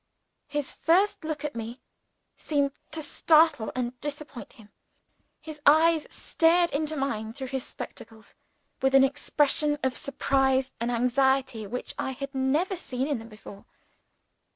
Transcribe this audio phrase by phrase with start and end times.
[0.47, 1.79] His first look at me
[2.35, 4.71] seemed to startle and disappoint him.
[5.39, 8.33] His eyes stared into mine through his spectacles
[8.81, 13.65] with an expression of surprise and anxiety which I had never seen in them before.